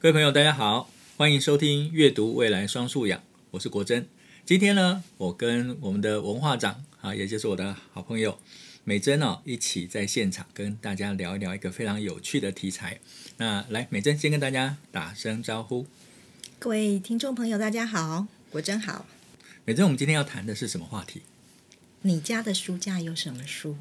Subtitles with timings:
[0.00, 3.18] 各位朋友，大家好，欢迎收听《阅读未来双素养》，
[3.50, 4.06] 我是国珍。
[4.46, 8.38] 今天呢，我跟我们的文化长啊，也就是我的好朋友
[8.84, 13.00] 美珍哦，一起在现场跟大家聊一聊一个非常有趣的题材。
[13.38, 15.84] 那来，美珍先跟大家打声招呼。
[16.60, 19.04] 各位听众朋友，大家好，国珍好。
[19.64, 21.22] 美珍，我们今天要谈的是什么话题？
[22.02, 23.76] 你家的书架有什么书？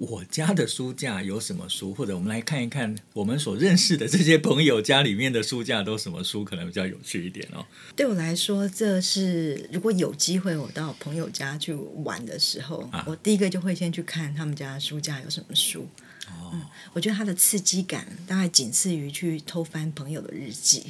[0.00, 1.92] 我家的书架有什么书？
[1.92, 7.66] 或者我们来看一看我们所认识的这些朋友家里面的书架都什么书，可能比较有趣一点哦。
[7.94, 15.86] 对我来说，这是如果有机会我到朋友家去玩的时候，啊、我第一个就会先去看他们家的书架有什么书。
[16.28, 16.62] 哦、嗯，
[16.94, 20.86] 我觉得它的刺激感大概仅次于去偷翻朋友的日记。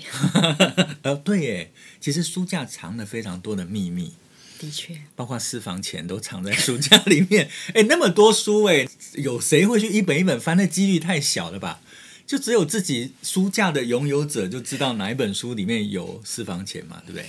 [1.02, 4.12] 呃，对耶，其实书架藏了非常多的秘密。
[4.60, 7.48] 的确，包括私房钱都藏在书架里面。
[7.72, 10.54] 哎，那么多书，哎，有谁会去一本一本翻？
[10.58, 11.80] 那几率太小了吧？
[12.26, 17.24] 就只有自己书架的拥有者就知道哪一本书里面有私房钱嘛，对不对？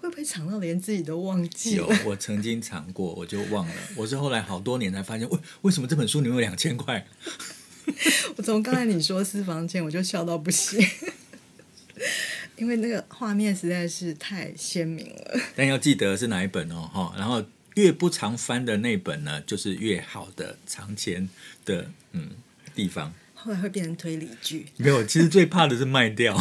[0.00, 1.88] 会不会藏到连自己都忘记了？
[1.88, 3.74] 有，我曾经藏过，我就忘了。
[3.96, 7.06] 我是后来好多年才发现，为为什么这本书里面有两千块？
[8.36, 10.80] 我从刚才你说私房钱，我就笑到不行。
[12.62, 21.28] 因为那个画面实在是太鲜明了， 但要记得是哪一本哦，哈，然后越不常翻的那本呢，就是越好的藏钱
[21.64, 22.30] 的嗯
[22.72, 23.12] 地方。
[23.34, 26.40] 后来会变成推理剧，没有，其实最怕的是卖掉，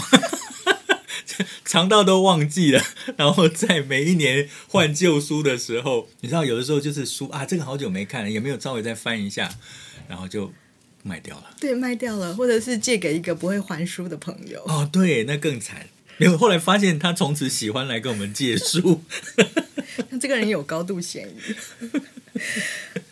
[1.66, 2.84] 藏到都忘记了，
[3.18, 9.50] 然后在每一年换旧书的时候，你知道有的时候就是书啊，这个好久没看了，也没有稍微再翻一下，
[10.08, 10.54] 然后就
[11.02, 11.56] 卖掉了。
[11.60, 14.64] 对，卖掉了，或者是借给一个不会还书的朋友。
[14.68, 15.88] 哦，对，那更惨。
[16.20, 19.04] 因为后来发现他从此喜欢来跟我们借书，
[20.10, 21.34] 那这个人有高度嫌疑。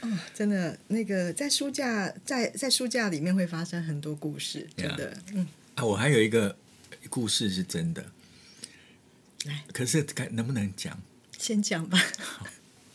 [0.01, 5.11] 哦，真的，那个在书架在在书架里面会发生很多故事，真的。
[5.11, 5.17] Yeah.
[5.33, 6.55] 嗯啊，我还有一个
[7.09, 8.05] 故事是真的，
[9.45, 11.01] 来，可是该能不能讲？
[11.37, 11.99] 先讲吧。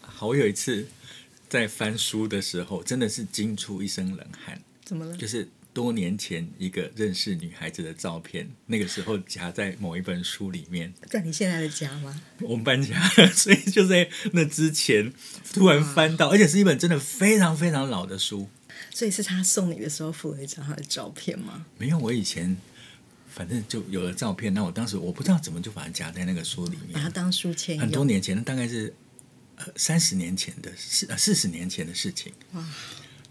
[0.00, 0.86] 好，我有一次
[1.48, 4.60] 在翻书的时候，真的是惊出一身冷汗。
[4.84, 5.16] 怎么了？
[5.16, 5.48] 就是。
[5.74, 10.94] 多年前一个认识女孩子的照片，那个时候夹在某一本书里面。
[11.10, 12.22] 在你现在的家吗？
[12.40, 12.96] 我们搬家，
[13.34, 15.12] 所以就在那之前
[15.52, 18.48] 突然翻到，而且是一本真的非常非常老的书。
[18.92, 21.66] 所以是他送你的时候附了一张他的照片吗？
[21.76, 22.56] 没有，我以前
[23.28, 24.54] 反正就有了照片。
[24.54, 27.76] 那我当时我不知道怎么就把它夹在那个书里面，把它当书签。
[27.80, 28.94] 很多年前，大概是
[29.74, 32.32] 三十年前的四四十年前的事情。
[32.52, 32.64] 哇。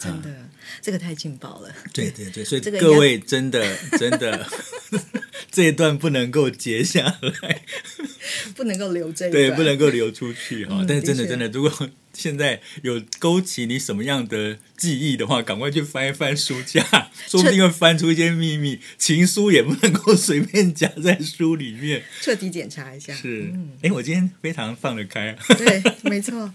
[0.04, 0.50] 真的，嗯、
[0.82, 1.74] 这个太劲爆了。
[1.94, 4.48] 对对对，所以各位真的 真的，
[5.52, 7.04] 这一段不能够截下
[7.42, 7.62] 来，
[8.56, 10.78] 不能够留这一段，对，不能够流出去哈。
[10.80, 16.84] 嗯、但是真的真的，如果现在有勾起你什么样的记忆的话，赶快去翻一翻书架，
[17.28, 18.80] 说不定会翻出一些秘密。
[18.98, 23.14] 情书也不能够随便夹在书里面，彻底检查一下。
[23.16, 25.36] 是，哎、嗯，我今天非常放得开。
[25.58, 26.54] 对，没错。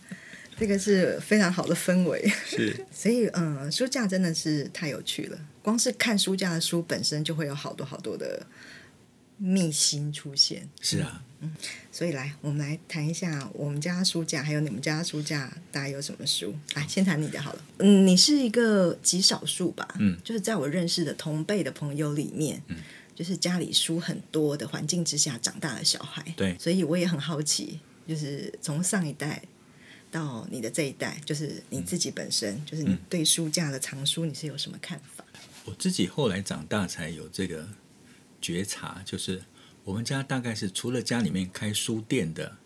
[0.58, 5.38] 这个是非常好的氛围， 是， 所以嗯，书架真的是太有趣了。
[5.62, 8.44] 光是看书架的书本身，就会有好多好多的
[9.36, 10.68] 秘辛出现。
[10.80, 11.54] 是啊，嗯，
[11.92, 16.54] 所以来，我们来谈一下我们家书架，还有你们家书架大概有什么书？
[16.74, 17.64] 来，先谈你的好了。
[17.78, 19.86] 嗯，你是一个极少数吧？
[20.00, 22.76] 嗯，就是在我认识的同辈的朋友里面，嗯，
[23.14, 26.24] 就是家里书很多的环境之下长大的小孩。
[26.36, 29.40] 对，所以我也很好奇，就是从上一代。
[30.10, 35.24] 到你的这一代，就是你自己本身，嗯、就是你对书架的藏书，你是有什么看法？
[35.64, 37.68] 我自己后来长大才有这个
[38.40, 39.42] 觉察，就是
[39.84, 42.56] 我们家大概是除了家里面开书店的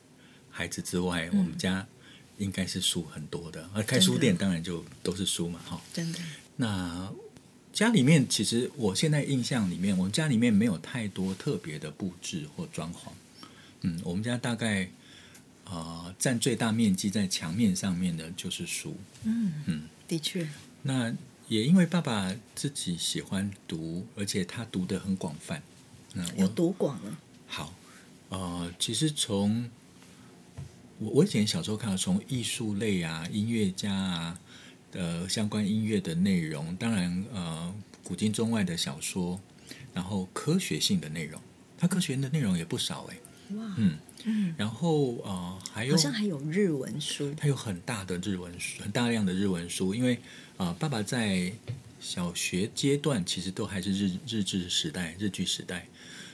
[0.50, 1.86] 孩子之外，嗯、我们家
[2.38, 3.68] 应该是书很多的。
[3.74, 6.18] 而开书店当然就都是书嘛，哈，真的。
[6.56, 7.12] 那
[7.72, 13.08] 家里面其实我现在印象里面，我们家里面没有太多特别的布置或装潢。
[13.80, 14.88] 嗯，我们家大概。
[15.64, 18.96] 呃，占最大面积在墙面上面的就是书。
[19.24, 20.46] 嗯嗯，的确。
[20.82, 21.14] 那
[21.48, 25.62] 也因为爸爸自己喜欢读，而且他读的很广泛。
[26.14, 27.18] 那有多广了？
[27.46, 27.74] 好，
[28.28, 29.70] 呃，其实从
[30.98, 34.38] 我我以前小时候看到，从艺术类啊、音乐家啊
[34.90, 39.40] 的相关音乐的内容，当然呃，古今中外的小说，
[39.94, 41.40] 然后科学性的内容，
[41.78, 43.16] 他科学的内容也不少哎。
[43.56, 43.98] 哇，嗯。
[44.24, 49.94] 嗯，然后呃，还有好像还有日文书，他有很大的日文书，很大量的日文书。
[49.94, 50.18] 因为
[50.78, 51.52] 爸爸在
[52.00, 55.86] 小学阶段其实都还是日日治时代、日剧时代，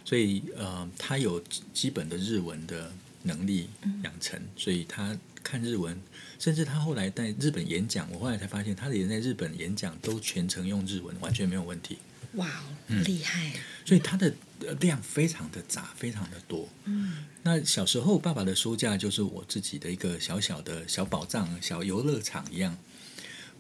[0.05, 1.43] 所以呃，他有
[1.73, 2.93] 基本的日文的
[3.23, 3.69] 能力
[4.03, 5.99] 养成，嗯、所以他看日文，
[6.39, 11.99] 甚至他后来在日本演讲，我后来才发现，他连在日本演讲都全程用日文，完全没有问题。
[12.39, 12.49] 哇，
[13.05, 13.53] 厉害！
[13.85, 14.35] 所以它的
[14.81, 16.69] 量非常的杂，非常的多。
[16.85, 22.77] 嗯，那小时候爸爸的书架就是我自己的一个小小的小宝藏、小游乐场一样。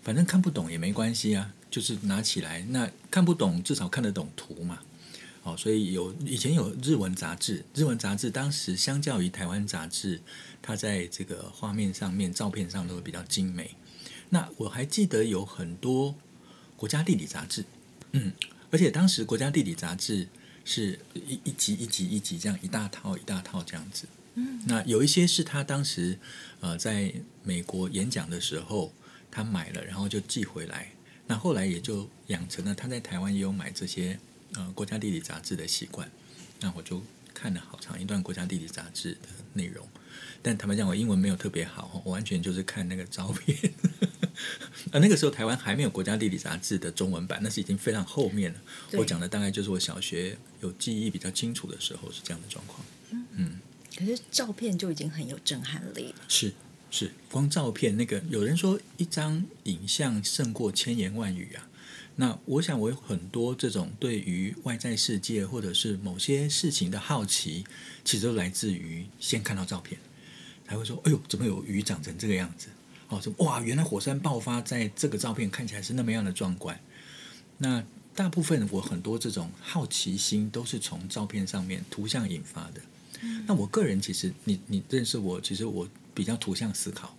[0.02, 2.62] 反正看不懂也没关系啊，就是拿起来。
[2.70, 4.80] 那看不懂至少看得懂图嘛。
[5.42, 10.20] 哦，所以有以前有日文杂志，日文杂志当时相较于台湾杂志，
[10.62, 13.74] 它在这个画面上面、照片上都会比较精美。
[14.30, 16.14] 那我还记得有很多
[16.76, 17.64] 国家地理杂志，
[18.12, 18.32] 嗯，
[18.70, 20.28] 而且当时国家地理杂志
[20.64, 26.18] 是一一集一集一集这样一大套一大套这样子，嗯，那有一些是他当时
[26.60, 27.12] 呃在
[27.42, 28.92] 美国演讲的时候
[29.30, 30.92] 他买了，然后就寄回来，
[31.26, 34.18] 那后来也就养成了他在台湾也有买这些
[34.54, 36.10] 呃国家地理杂志的习惯，
[36.60, 39.86] 那我就看了好长一段国家地理杂志的内容。
[40.42, 43.72] 但坦白讲，我英文没有特别好，我完全就是看那个照片。
[44.90, 48.60] 而那个时候台湾还没有国家地理杂志的中文版，那是已经非常后面了。
[48.92, 52.80] 我讲的大概就是我小学有记忆比较清楚的时候是这样的状况。
[53.10, 53.60] 嗯，嗯，
[53.96, 56.14] 可是照片就已经很有震撼力了。
[56.28, 56.52] 是
[56.90, 61.68] 是，光照片那个，有人说一张影像胜过千言万语啊。
[62.16, 67.64] 那我想我有很多这种对于外在世界或者是某些事情的好奇，
[68.04, 69.98] 其实都来自于先看到照片。
[70.66, 72.68] 才会说：“哎呦，怎么有鱼长成这个样子？
[73.08, 73.60] 哦，就哇？
[73.60, 76.78] 原来火山爆发在这个照片看起来是那么样的壮观。
[77.58, 77.82] 那
[78.14, 82.80] 大部分我很多这种好奇心都是从照片上面图像引发的。
[83.46, 87.16] 那我个人其实，你你认识我，其实我比较图像思考，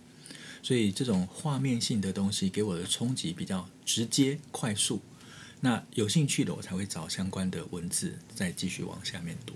[0.62, 5.02] 所以这种画面性的东西给我的冲击比较直接、快速。
[5.60, 9.54] 那有兴趣的，我才会找相关的文字，再继续往下面读。”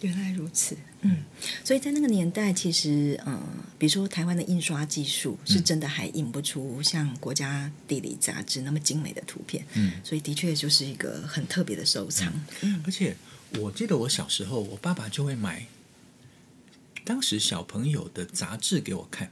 [0.00, 1.18] 原来如此，嗯，
[1.62, 3.42] 所以在那个年代，其实，嗯、呃，
[3.78, 12.32] 比如说台湾的印刷技术是真的还印不出像国家地理杂志那么精美的图片，嗯，所以的确就是一个很特别的收藏。
[12.62, 13.14] 嗯，而且
[13.58, 15.66] 我记得我小时候，我爸爸就会买
[17.04, 19.30] 当时小朋友的杂志给我看。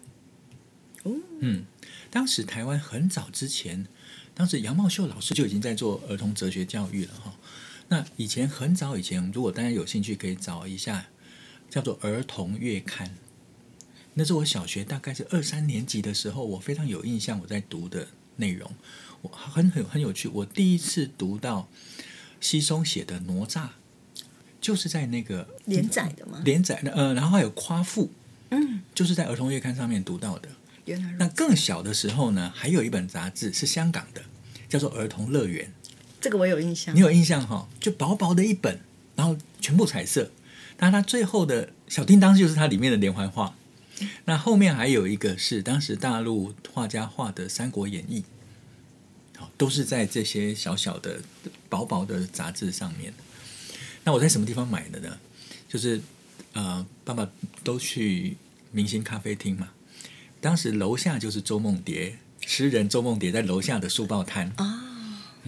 [1.05, 1.65] 哦，嗯，
[2.11, 3.87] 当时台湾很早之前，
[4.35, 7.35] 当时杨茂秀老师就已经在做儿童哲学教育了，哈。
[7.89, 11.07] 那以前很早以前，如果大家有兴趣，可以找一下
[11.71, 13.07] 叫做《儿童月刊》。
[14.15, 18.71] 那是我小学大概是二三年级的时候，我非常有印象我在读的内容。
[19.23, 21.69] 我很很很有趣，我第一次读到
[22.41, 23.67] 西松写的《哪吒》，
[24.61, 26.43] 就是在那个连载的吗？
[26.45, 28.13] 连载的，呃，然后还有夸父，
[28.51, 30.49] 嗯，就是在《儿童月刊》上面读到的。
[30.85, 34.23] 原来，那更小的时候呢，还有一本杂志是香港的，
[34.69, 35.67] 叫做《儿童乐园》。
[36.21, 37.69] 这个我有印象，你有印象哈？
[37.81, 38.81] 就薄薄的一本，
[39.15, 40.31] 然后全部彩色。
[40.77, 43.55] 但它最后的小叮当就是它里面的连环画。
[44.27, 48.23] 那后面还有一个是当时大陆画家画的《三国演义》，
[49.41, 51.21] 好，都是在这些小小的
[51.69, 53.13] 薄薄的杂志上面。
[54.05, 55.19] 那我在什么地方买的呢？
[55.69, 56.01] 就是
[56.53, 57.29] 呃，爸爸
[57.65, 58.37] 都去
[58.71, 59.71] 明星咖啡厅嘛。
[60.41, 64.88] 当时楼下就是周梦蝶，诗人周梦蝶在楼下的书报摊啊。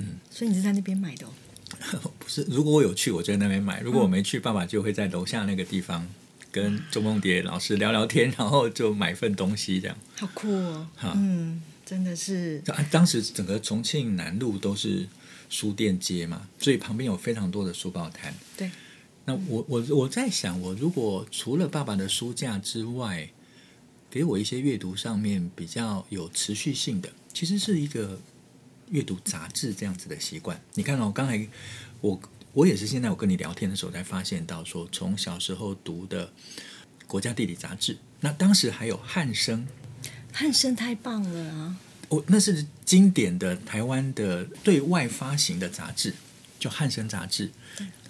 [0.00, 1.30] 嗯，所以你是在那边买的哦？
[2.18, 6.06] 不是，如果我有去，我就在那边买；如果我没去，爸爸就会在楼下那个地方
[6.50, 9.96] 跟周梦蝶老师聊聊天，然后就买份东西，这样。
[10.16, 10.88] 好酷哦！
[11.14, 12.60] 嗯，真的是。
[12.90, 15.08] 当时整个重庆南路都是
[15.48, 18.34] 书店街嘛，所以旁边有非常多的书报摊。
[18.56, 18.70] 对。
[19.26, 23.30] 那我我我在想，我如果除了爸爸的书架之外，
[24.10, 28.18] 给我一些阅读上面比较有持续性的，其实是一个。
[28.90, 31.48] 阅读杂志这样子的习惯，你看哦，刚才
[32.00, 32.20] 我
[32.52, 36.32] 我也是现在我跟你聊天的时候才发现到说，从小时候读的
[37.06, 39.66] 国家地理杂志，那当时还有汉声，
[40.32, 41.76] 汉声太棒了啊！
[42.08, 46.12] 我那是经典的台湾的对外发行的杂志，
[46.58, 47.50] 叫汉声杂志。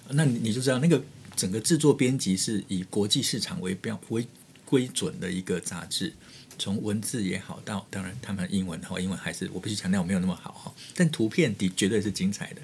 [0.08, 1.02] 那你就知道那个
[1.36, 4.26] 整个制作编辑是以国际市场为标为
[4.70, 6.14] 规准的一个杂志。
[6.56, 10.72] 从文字也好，到当然他们英文的话，英文还是我必须强调我没有那么好哈。
[10.94, 12.62] 但图片的绝对是精彩的。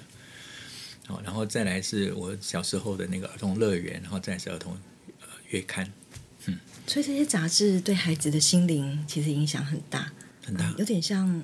[1.07, 4.77] 好，然后再来是我小时候的那个儿童乐园，然后再是儿童
[5.19, 5.91] 呃月刊。
[6.45, 10.13] 嗯，所以这些杂志对孩子的心灵其实影响很大，
[10.45, 11.43] 很大，有点像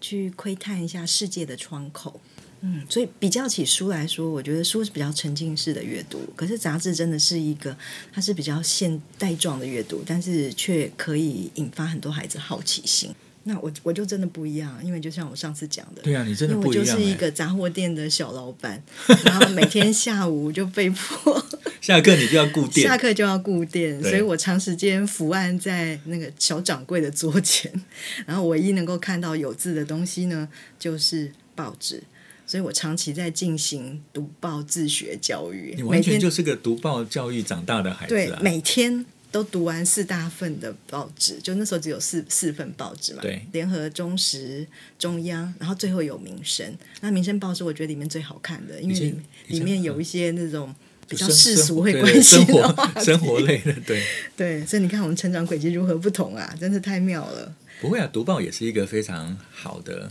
[0.00, 2.20] 去窥探一下世界的窗口。
[2.60, 7.76] 嗯，所以比较起书来说，我觉得书是比较沉浸式的阅读，可是杂志真的是一个，
[8.12, 13.14] 它是比较现代状的阅读，但是却可以引发很多孩子好奇心。
[13.46, 18.82] 那我我就真的不一样，因为就像我上次讲的，对啊，你真的不一样，因为我就是一个杂货店的小老板，
[19.26, 21.46] 然后每天下午就被迫
[21.82, 27.70] 下课你就要顾店，下课就要顾店，所以我长时间伏案在那个小掌柜的桌前，
[28.24, 32.02] 然后唯一能够看到有字的东西呢，就是报纸。
[32.46, 35.74] 所以我长期在进行读报自学教育。
[35.76, 38.38] 你完全就是个读报教育长大的孩子啊！
[38.38, 43.22] 对，每天都读完四大份的报纸，就那时候只有四四份报纸嘛。
[43.22, 44.66] 对，联合、中时、
[44.98, 46.72] 中央，然后最后有民生。
[47.00, 49.14] 那民生报是我觉得里面最好看的，因为里，
[49.48, 50.74] 里面有一些那种。
[51.06, 54.02] 比较世俗会关心的话生活， 生活类的，对
[54.34, 57.54] 对，所以你看我们成长轨迹如何不同啊，真是太妙了。
[57.78, 60.10] 不会啊，读报也是一个非常好的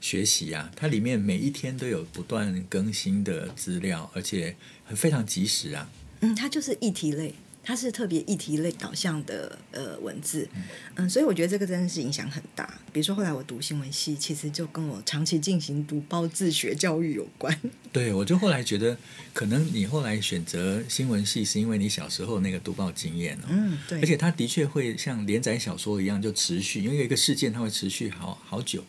[0.00, 4.56] 学习啊，它里面每一天都有不断更新的资料，而且
[4.94, 5.90] 非常及时啊。
[6.20, 7.34] 嗯，它就是议题类。
[7.62, 10.48] 它是特别议题类导向的呃文字，
[10.96, 12.80] 嗯，所以我觉得这个真的是影响很大。
[12.90, 17.56] 比如说后来我读新闻系，其实就跟我长期进行读报自学教育有关。
[17.92, 18.96] 对，我就后来觉得，
[19.34, 23.48] 可能你后来选择新闻系，是因为你小时候那个读报经验哦。
[23.50, 24.00] 嗯，对。
[24.00, 28.82] 而且它的确会像连载小说一样，就持续，因为有一个事件它会持续好好久。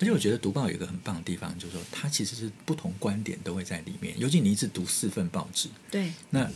[0.00, 4.18] 而且我觉得读报有一个很棒的地方，就是说它其实是不同观点都会在里面。
[4.18, 6.50] 尤其你一直读四份报纸，对，那。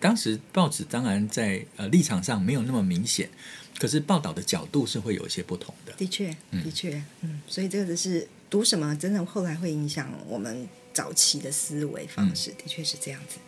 [0.00, 3.26] 当时报纸当然在呃立场上没有那么明显，
[3.78, 5.94] 可是报道的角度是会有一些不同的。
[5.94, 13.38] 的确，的确，嗯，嗯，所以这个是读什么，真的后来会影响我们早期的思维方式，嗯、的确是这样子。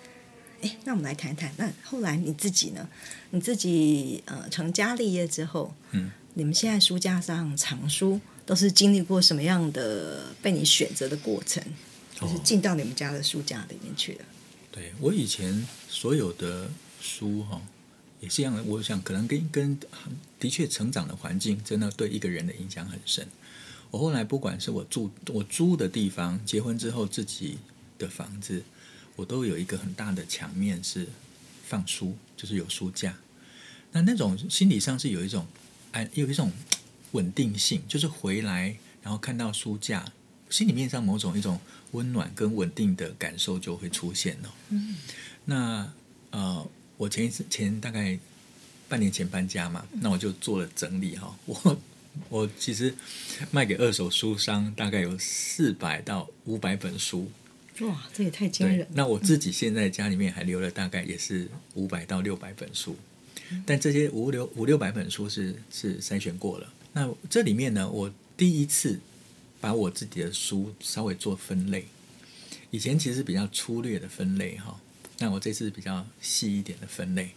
[0.63, 2.89] 哎，那我们来谈谈，那后来你自己呢？
[3.31, 11.63] 你自己呃成家立业之后，嗯，你们现在书架上藏书都是经历过什么样的被你选择的过程？
[12.19, 14.25] 就是进到你们家的书架里面去的。
[14.73, 17.61] 对，我以前所有的书哈，
[18.21, 18.63] 也是一样的。
[18.63, 19.79] 我想可能跟跟
[20.41, 23.29] 的确成长的环境真的对一个人的影响很深。
[23.91, 27.59] 我后来不管是我住我租的地方，结婚之后自己
[27.99, 28.63] 的房子，
[29.15, 31.07] 我都有一个很大的墙面是
[31.67, 33.19] 放书，就是有书架。
[33.93, 35.47] 那那种心理上是有一种
[35.93, 36.51] 哎，有一种
[37.17, 40.13] 稳定性，就是回来然后看到书架。
[40.49, 41.59] 心里面上某种一种
[41.91, 44.55] 温暖跟稳定的感受就会出现了。
[44.69, 44.95] 嗯，
[45.45, 45.93] 那
[46.31, 46.65] 呃，
[46.97, 48.17] 我前一次前大概
[48.89, 51.37] 半年前搬家嘛，那我就做了整理哈。
[51.47, 51.79] 我
[52.29, 52.95] 我其实
[53.51, 57.29] 卖给二手书商大概有四百到五百本书。
[57.81, 58.87] 哇，这也太惊人！
[58.95, 62.97] 那我自己现在家里面还留了大概也是五百到六百本书，
[63.67, 66.73] 但这些五六五六百本书是是筛选过了。
[66.97, 68.99] 那这里面呢，我第一次。
[69.59, 71.87] 把我自己的书稍微做分类，
[72.71, 74.79] 以前其实比较粗略的分类哈，
[75.19, 77.31] 那我这次比较细一点的分类。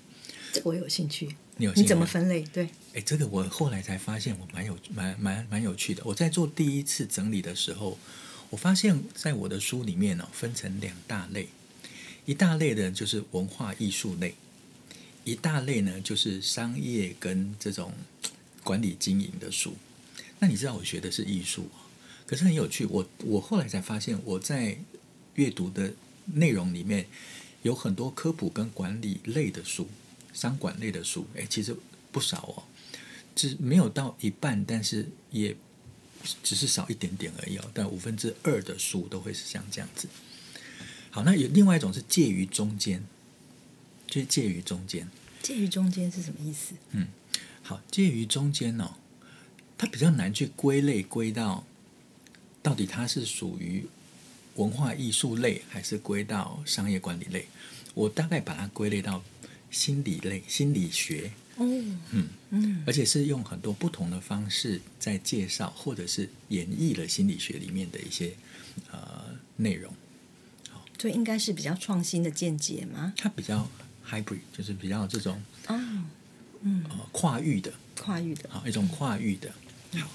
[0.52, 1.82] 这个我有兴趣，你有兴趣？
[1.82, 2.44] 你怎么分类？
[2.44, 6.04] 对，哎，这个我后来才发现，我蛮有蛮蛮蛮有趣的。
[6.06, 7.98] 我在做第一次整理的时候，
[8.50, 11.48] 我发现在我的书里面呢，分成两大类，
[12.26, 14.36] 一大类的就是文化艺术类，
[15.24, 17.94] 一大类呢就是商业跟这种
[18.64, 19.76] 管理经营的书。
[20.40, 21.70] 那你知道我学的是艺术。
[22.26, 24.78] 可是很有趣，我我后来才发现，我在
[25.34, 25.94] 阅读的
[26.26, 27.08] 内容里面
[27.64, 29.90] 有很多科普跟管理类的书，
[30.32, 31.76] 商管类的书，哎，其实
[32.12, 32.64] 不少哦，
[33.36, 35.56] 只没有到一半，但是也
[36.44, 37.72] 只是少一点点而已哦。
[37.74, 40.08] 但五分之二的书都会是像这样子。
[41.10, 43.04] 好，那有另外一种是介于中间，
[44.06, 45.10] 就是介于中间。
[45.42, 46.76] 介于中间是什么意思？
[46.92, 47.08] 嗯，
[47.70, 48.96] 好，介于中间哦，
[49.78, 51.64] 它比较难去归类归到。
[52.64, 53.86] 到底它是属于
[54.56, 57.46] 文化艺术类，还是归到商业管理类？
[57.94, 59.24] 我大概把它归类到
[59.70, 61.32] 心理类、心理学。
[61.58, 68.34] 嗯嗯嗯，而且是用很多不同的方式在介绍，或者是演绎了心理学里面的一些
[68.92, 69.94] 呃内容。
[70.72, 73.14] 好，所以应该是比较创新的见解吗？
[73.16, 73.70] 它比较
[74.10, 75.80] hybrid，就是比较这种哦，
[76.62, 79.52] 嗯，呃，跨域的，跨域的，好，一种跨域的。
[80.00, 80.10] 好，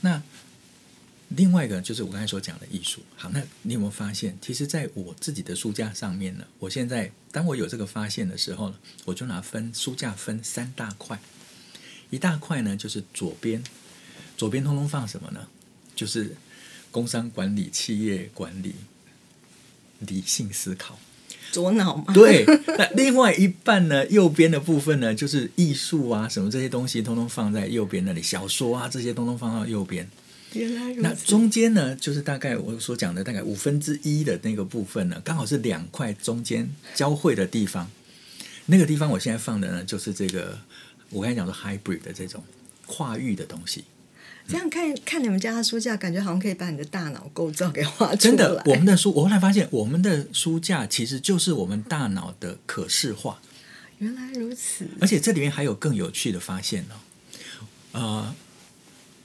[0.00, 0.22] 那。
[1.36, 3.00] 另外一个就是我刚才所讲的艺术。
[3.14, 6.44] 好，那你有没有发现，其实在我自己的书架上面呢？
[6.58, 8.74] 我现在当我有这个发现的时候呢，
[9.04, 11.20] 我就拿分书架分三大块。
[12.10, 13.62] 一大块呢，就是左边，
[14.36, 15.46] 左边通通放什么呢？
[15.94, 16.34] 就是
[16.90, 18.74] 工商管理、企业管理、
[20.00, 20.98] 理性思考。
[21.52, 22.12] 左脑吗？
[22.14, 22.44] 对。
[22.78, 24.06] 那另外一半呢？
[24.08, 28.22] 右边的部分呢，就是艺术啊，什么这些东西，通通放在右边那里。
[28.22, 30.08] 小说啊，这些通通放到右边。
[30.52, 31.00] 原来如此。
[31.02, 37.90] 那中间呢，就是大概我所讲的大概五分之一的那个部分呢，刚好是两块中间交汇的地方。
[38.66, 40.58] 那个地方我现在放的呢，就是这个
[41.10, 42.42] 我刚才讲的 hybrid 的这种
[42.86, 43.84] 跨域的东西。
[44.50, 48.16] 这样看看你们家的书架，感觉好像可以把你的大脑构造给画出来。
[48.16, 53.40] 真的，我们的书，我后来发现，我们的书架其实就是我们大脑的可视化。
[53.98, 54.88] 原来如此。
[55.00, 56.94] 而且这里面还有更有趣的发现哦，
[57.92, 58.34] 呃。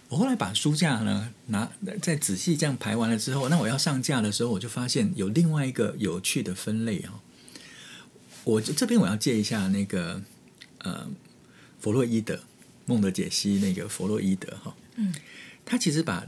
[0.08, 1.68] 我后来把书架呢拿
[2.00, 7.20] 再仔细这样排完了之后，那我要上架的时候，我就发现有另外一个有趣的分类哦。
[8.44, 10.22] 我这边我要借一下那个
[10.78, 11.08] 呃
[11.82, 12.40] 弗洛伊德
[12.86, 15.14] 梦的解析那个弗洛伊德哈，嗯，
[15.66, 16.26] 他其实把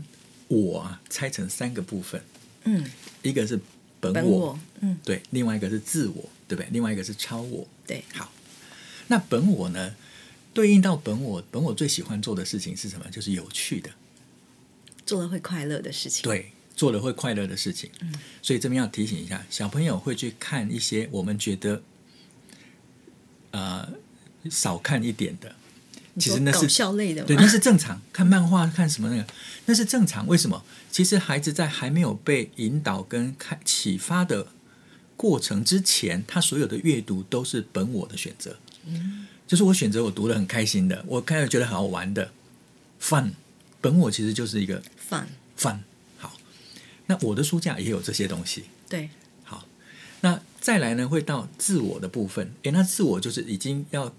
[0.47, 2.21] 我啊拆成三个部分，
[2.63, 2.85] 嗯，
[3.21, 3.59] 一个是
[3.99, 6.67] 本我，本我嗯，对，另外一个是自我，对不对？
[6.71, 8.31] 另外一个是超我，对，好，
[9.07, 9.95] 那本我呢？
[10.53, 13.05] 对应到本我，本我最喜欢做的事情是什么？
[13.11, 13.91] 就是有趣的，
[15.05, 16.23] 做了会快乐的事情。
[16.23, 17.91] 对，做了会快乐的事情。
[17.99, 18.11] 嗯，
[18.41, 21.83] 所以这边要提醒一下，小朋友会去看一些我们觉得，
[23.51, 23.87] 呃，
[24.49, 25.55] 少看一点的，
[26.19, 28.01] 其实那是搞笑类的，对，那是正常。
[28.11, 29.25] 看漫画，看什么那个，
[29.65, 30.25] 那是正常。
[30.27, 30.63] 为什么？
[30.91, 34.47] 其实孩子在还没有被引导跟开启发的
[35.15, 38.57] 过程之前，他所有的阅读都是本我的选择。
[38.85, 39.27] 嗯。
[39.47, 42.31] 就是我选择我读的很开心的，我开始觉得好好玩的
[43.01, 43.31] ，fun。
[43.79, 45.23] 本我其实就是一个 fun
[45.57, 45.77] fun。
[46.17, 46.33] 好，
[47.05, 48.65] 那我的书架也有这些东西。
[48.89, 49.09] 对，
[49.45, 49.65] 好，
[50.19, 52.51] 那再来呢，会到自我的部分。
[52.63, 54.13] 诶，那自我就是已经要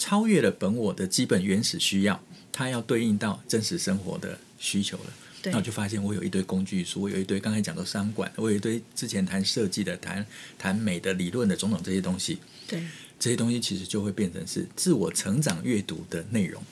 [0.00, 5.12] 超越了本我的基本原始需要，它要对应到真实生活的需求了。
[5.42, 10.26] 对，那我就发现我有一堆工具书，我有一堆刚才讲的商管，我有一堆之前谈设计的、谈
[10.58, 12.38] 谈美的理论的种种这些东西。
[12.66, 12.82] 对。
[13.18, 16.62] 这些东西其实就会变成是自我成长阅读的内容，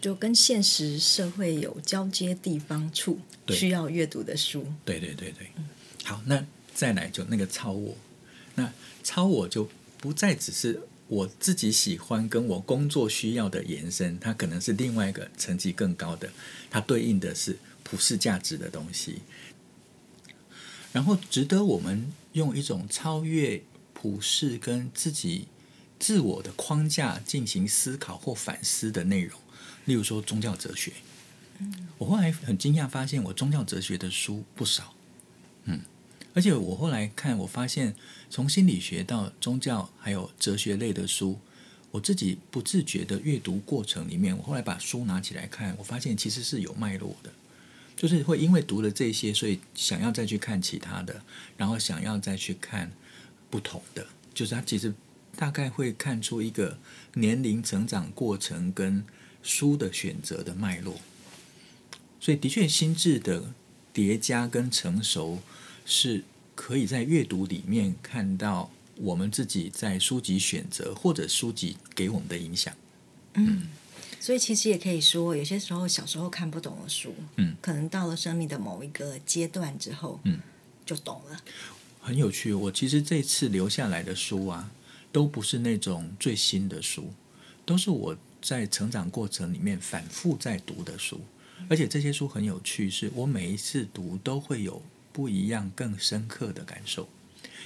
[0.00, 3.20] 就跟现实社会有交接地方处
[3.50, 4.66] 需要阅读的书。
[4.84, 5.46] 对对对对，
[6.02, 7.96] 好，那再来就那个超我，
[8.56, 8.72] 那
[9.04, 16.30] 超我就不再只是我自己喜欢跟我工作需要的延伸，它可能是另外一个层级更高的，
[16.70, 19.20] 它对应的是普世价值的东西，
[20.92, 25.48] 然后值得我们用一种超越普世跟自己。
[25.98, 29.38] 自我的框架进行思考或反思的内容，
[29.84, 30.90] 例如说宗教哲学。
[31.96, 34.96] 我后来很惊讶发现，我宗教哲学的书不少。
[35.66, 35.82] 嗯，
[36.34, 37.94] 而且我后来看，我发现
[38.30, 41.38] 从心理学到宗教还有哲学类的书，
[41.90, 47.30] 我自己不自觉的阅读过程里面，我后来把书拿起来看，我发现其实是有脉络的，
[47.96, 51.22] 就是会因为读了这些，所以想要再去看其他的，
[51.56, 52.92] 然后想要再去看
[53.50, 54.94] 不同的，就是它其实。
[55.34, 56.76] 大概会看出一个
[57.14, 59.02] 年龄成长过程跟
[59.42, 61.00] 书的选择的脉络，
[62.20, 63.54] 所以的确心智的
[63.94, 65.38] 叠加跟成熟
[65.84, 72.74] 是可以在阅读里面看到我们自己在书籍选择或者书籍给我们的影响。
[73.34, 73.68] 嗯，
[74.20, 80.40] 所以其实也可以说，有些时候小时候看不懂的书，嗯，可能到了生命的某一个阶段之后，嗯，
[80.84, 81.40] 就懂了。
[82.00, 84.70] 很有趣，我其实这次留下来的书啊。
[85.12, 87.12] 都不是那种最新的书，
[87.66, 91.20] 都是我在成长过程里面反复在读的书，
[91.68, 94.80] 而且这些书很有趣，是我每一次读都会有
[95.12, 97.08] 不一样、更深刻的感受。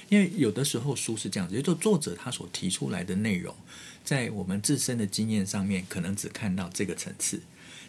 [0.09, 3.55] 因为有的时候书是这样子，也就作者他所提出来的内容，
[4.03, 7.41] 在我们自身的经验上面可能只看到这个层次，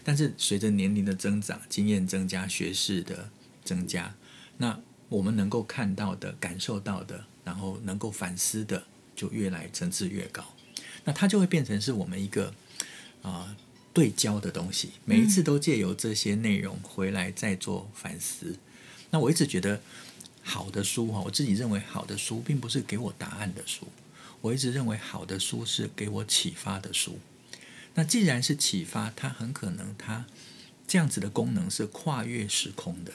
[0.03, 3.31] 但是随着年龄的增长、经验增加、学识的
[3.65, 4.15] 增加，
[4.57, 8.85] 那我们能够看到的、感受到的，然后能够反思的。
[9.19, 10.55] 就越来层次越高，
[11.03, 12.55] 那它就会变成是我们一个
[13.21, 13.57] 啊、
[13.93, 18.57] 对焦的东西，每一次都借由这些内容回来再做反思。
[19.09, 19.81] 嗯、那我一直觉得
[20.43, 23.89] 好的书哈，我自己认为好的书并不是给我答案的书，
[24.41, 27.19] 我一直认为好的书是给我启发的书。
[27.95, 30.27] 那既然是启发，它很可能它
[30.87, 33.13] 这样子的功能是跨越时空的，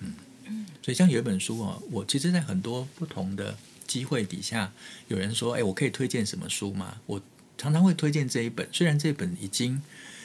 [0.00, 3.56] 嗯，所以像有一本书哦，我其实在很多不同的。
[3.86, 4.72] 机会底下
[5.08, 7.20] 有人说：“哎，我可以推荐什么书吗？”我
[7.58, 9.80] 常常会推荐这一本，虽然这本已经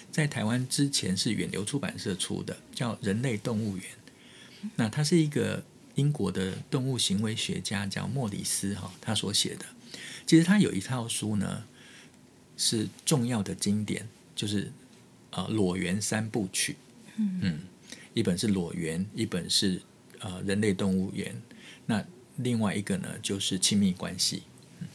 [0.10, 3.86] 在台湾之前是远流出版社出的，叫《人类动物园》。
[4.76, 5.64] 那他是一个
[5.96, 9.66] 英国的动物行为学家，叫莫里斯哈，他所写的。
[10.26, 11.64] 其实他有一套书呢，
[12.56, 14.72] 是重要的经典，就是
[15.32, 16.74] 呃《裸猿三部曲》。
[17.18, 17.60] 嗯，
[18.14, 19.82] 一本是《裸猿》，一本是
[20.20, 21.34] 呃《人类动物园》。
[21.86, 22.06] 那
[22.38, 24.44] 另外一个呢，就是亲密关系。
[24.80, 24.88] 嗯，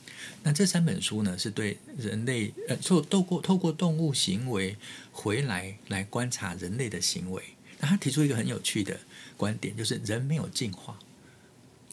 [0.42, 4.76] 那这三本书呢，是对人类呃，透透过透过动物行为
[5.10, 7.42] 回来来观察人类的行为。
[7.84, 8.98] 那他提出一个很有趣的
[9.36, 10.98] 观点，就是人没有进化。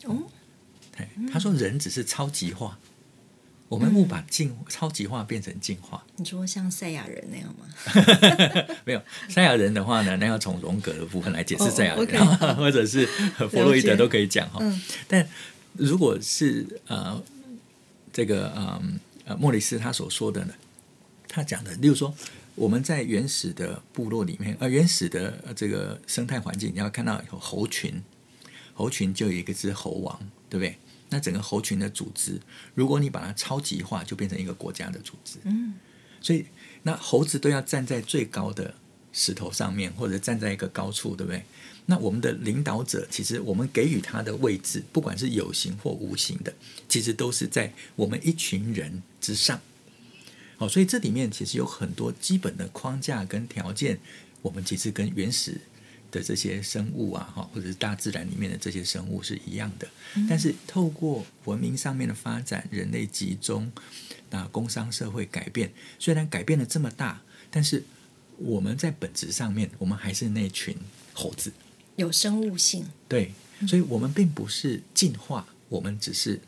[0.06, 0.24] 哦，
[1.30, 2.80] 他说人只是超级化，
[3.68, 6.02] 我们误把进超级化变成进化。
[6.16, 7.66] 你说像赛亚人那样吗？
[8.86, 12.56] 没有，赛亚人的话呢，那要从荣格的部分来解释赛亚人，oh, okay.
[12.56, 14.60] 或者是弗洛伊德都可以讲哈。
[14.62, 15.28] 嗯，但
[15.74, 17.22] 如果是呃，
[18.14, 20.54] 这个嗯呃莫里斯他所说的呢，
[21.28, 22.16] 他讲的，例如说，
[22.62, 28.00] 我们在原始的部落里面，呃，原始的这个生态环境，你要看到有猴群，
[28.76, 30.78] 猴群就有一个只猴王，对不对？
[31.10, 32.39] 那整个猴群的组织，
[32.76, 35.39] 如果你把它超级化，就变成一个国家的组织。
[35.45, 35.74] 嗯，
[36.21, 36.45] 所以
[36.84, 38.76] 那猴子都要站在最高的
[39.12, 41.43] 石头上面，或者站在一个高处，对不对？
[41.88, 46.54] 那我们的领导者，其实我们给予他的位置，不管是有形或无形的，
[46.88, 49.60] 其实都是在我们一群人之上。
[50.62, 54.00] 好，所以这里面其实有很多基本的框架跟条件，
[54.43, 55.60] 我们其实跟原始
[56.12, 59.89] 的这些生物啊，哈，或者是大自然里面的这些生物是一样的。
[60.30, 63.71] 但是透过文明上面的发展，人类集中，
[64.30, 67.84] 那工商社会改变，虽然改变了这么大，但是
[68.38, 70.78] 我们在本质上面，我们还是那群
[71.13, 71.52] 猴子。
[71.95, 73.34] 有生物性，对，
[73.67, 76.39] 所以我们并不是进化，我们只是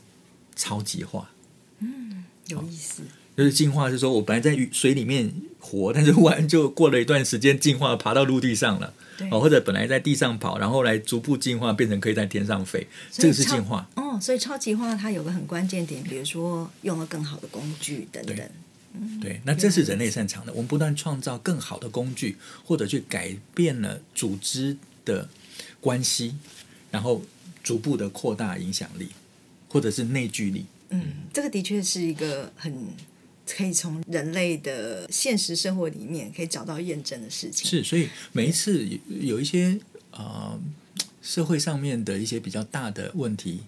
[0.56, 1.32] 超级化。
[1.80, 3.02] 嗯，有意思。
[3.36, 8.94] 就是进化是说，我本来在水里面活，但是忽然就过了一段时间进化，爬到陆地上了。
[9.30, 12.86] 哦，或者本来在地上跑，然后来逐步进化，变成可以在天上飞。
[13.12, 13.88] 这个是进化。
[13.96, 18.38] 哦，所以超级化它有个很关键点，比如说用了更好的工具等等。
[18.96, 20.52] 嗯、对，那这是人类擅长的。
[20.54, 25.30] 我们不断创造更好的工具，或者去改变了组织的
[25.80, 26.36] 关系，
[26.92, 27.24] 然后
[27.64, 29.10] 逐步的扩大影响力，
[29.68, 30.66] 或者是内聚力。
[30.90, 32.76] 嗯，这个的确是一个很
[33.56, 37.70] 可以从人类的现实生活里面可以找到验证的事情。
[37.70, 38.88] 是，所以每一次
[39.22, 40.60] 有一些呃
[41.22, 43.62] 社会上面的一些比较大的问题，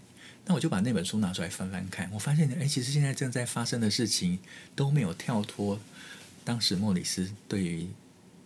[0.45, 4.39] 那我就把那本书拿出来翻翻看，我发现，哎，其实现在正在发生的事情
[4.75, 5.79] 都没有跳脱
[6.43, 7.85] 当时莫里斯对于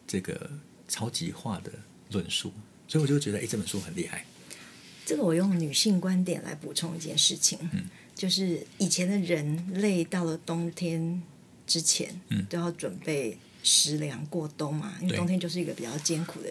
[0.06, 0.52] 这个
[0.90, 1.72] 超级化的
[2.12, 2.52] 论述。
[2.90, 4.26] 所以我就觉得，哎，这本书很厉害。
[5.06, 7.86] 这个我用女性观点来补充一件事情，嗯，
[8.20, 11.24] 就是以前的人类到了冬天
[11.66, 16.50] 之前，嗯，都要准备食粮过冬嘛，因为冬天就是一个比较艰苦的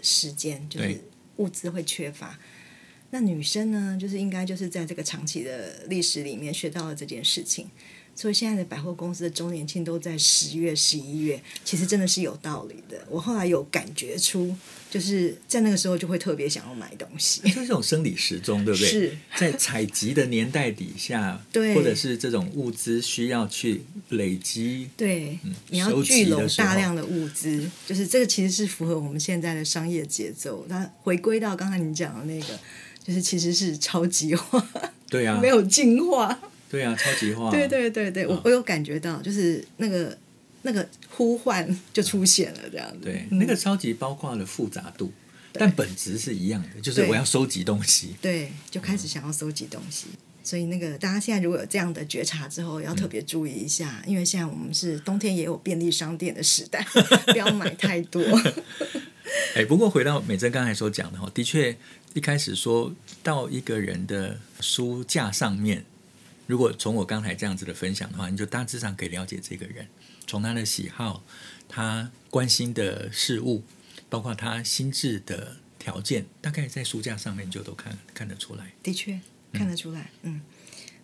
[0.00, 1.00] 时间，就是
[1.38, 2.38] 物资会缺乏。
[3.10, 7.68] 那女生呢，就是应该就是在这个长期的历史里面学到了这件事情。
[8.20, 13.02] 所以现在的百货公司的周年庆都在十月、十一月，其实真的是有道理的。
[13.08, 14.54] 我后来有感觉出，
[14.90, 18.86] 就是在那个时候就会特别想要买东西，就是这种生理时钟，对不对？
[18.90, 23.80] 是 在采集的年代底下， 对，或者是这种物资需要去
[24.10, 30.66] 累积，对，嗯、你要聚拢大量的物资，就是这个其实是符合我们现在的商业节奏。
[30.68, 32.60] 那回归到刚才你讲的那个，
[33.02, 34.62] 就是其实是超级化，
[35.08, 36.38] 对啊， 没有进化。
[36.70, 37.50] 对啊，超级化。
[37.50, 40.16] 对对对对，我、哦、我有感觉到，就是那个
[40.62, 42.98] 那个呼唤就出现了，这样子。
[43.02, 45.12] 对，那个超级包括了复杂度，
[45.52, 48.14] 但本质是一样的，就是我要收集东西。
[48.22, 50.06] 对，就开始想要收集东西。
[50.12, 56.86] 嗯、所以那个大家现在如果有这样的觉察之后，要特别注意一下，嗯、因为现在我们是冬天也有便利商店的时代，
[57.32, 58.22] 不要买太多。
[59.56, 61.76] 哎，不过回到美珍刚才所讲的哈，的确
[62.14, 65.84] 一开始说到一个人的书架上面。
[66.50, 69.86] 如果从我刚才这样子的分享的话，你就大致上可以了解这个人，
[70.26, 71.22] 从他的喜好、
[71.68, 73.62] 他关心的事物，
[74.08, 78.72] 包括他心智的条件，大概在书架上面就都看看得出来。
[78.82, 79.20] 的确
[79.52, 80.40] 看得出来，嗯，嗯，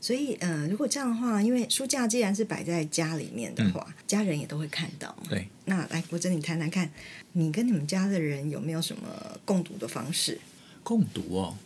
[0.01, 5.17] 所以呃，如果这样的话，因为书架既然是摆在家里面的话，嗯、家人也都会看到。
[5.29, 6.91] 对，那来国珍，你谈谈看，
[7.35, 10.41] 你跟你们家的人有没有什么共读的方式？
[10.83, 11.57] 共读哦。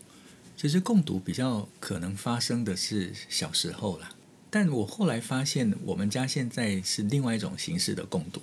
[0.60, 4.10] 其实共读比较可能发生的是小时候啦，
[4.50, 8.42] 但我后来发现，我们家现在是另外一种形式的共读。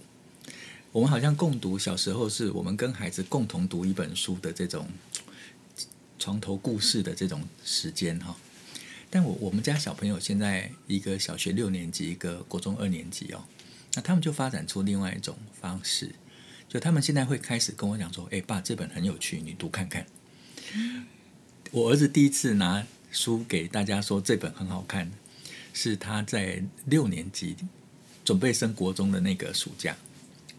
[0.91, 4.88] 我们好像共读小时候是我们跟孩子共同读一本书的这种
[6.17, 8.36] 床头故事的这种时间哈。
[9.12, 13.43] 但我我们家小朋友现在一个小学六年级，一个国中二年级哦，
[13.93, 16.15] 那他们就发展出另外一种方式，
[16.67, 20.08] 就他们现在会开始跟我讲说：“哎，爸，这本很有趣，你读看看。”
[21.71, 25.12] 我儿子第一次拿书给大家说，这本很好看，
[25.73, 27.56] 是他在六年级
[28.23, 29.95] 准备升国中的那个暑假。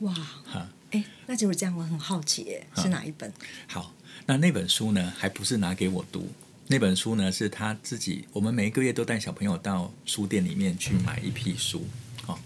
[0.01, 3.33] 哇，哈，哎，那就是这样，我很好奇，耶，是哪一本？
[3.67, 3.95] 好，
[4.27, 6.29] 那那本书呢，还不是拿给我读，
[6.67, 8.27] 那本书呢是他自己。
[8.33, 11.87] 我们每一个月都带小朋友到书店里面去买一批书，
[12.27, 12.39] 哦，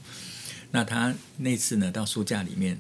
[0.71, 2.79] 那他那次呢到书架里面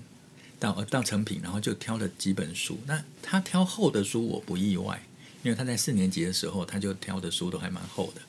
[0.59, 2.79] 到到成品，然后就挑了几本书。
[2.87, 5.03] 那他挑厚的书，我不意外。
[5.42, 8.20] 因为他在四年级的时候，他就挑的书都还蛮厚的。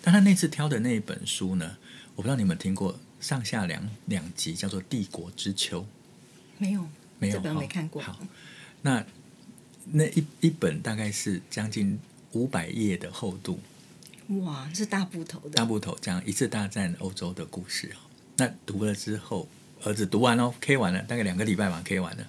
[0.00, 1.76] 但他那次挑的那一本书呢，
[2.14, 5.80] 我不知道你们听过上下两两集，叫做《帝国之秋》。
[6.58, 6.86] 没有，
[7.18, 8.00] 没有，这本没看过。
[8.02, 8.20] 好，
[8.82, 9.04] 那
[9.86, 11.98] 那一一本大概是将近
[12.32, 13.58] 五百页的厚度。
[14.28, 15.50] 哇，是大部头的。
[15.50, 17.94] 大部头讲一次大战欧洲的故事。
[18.36, 19.48] 那读了之后，
[19.82, 22.26] 儿子读完了，K 完了，大概两个礼拜吧，K 完了。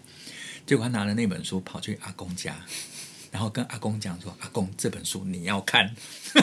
[0.65, 2.55] 结果他拿了那本书跑去阿公家，
[3.35, 5.93] 然后跟阿公讲说：“阿公，这本书你要看。”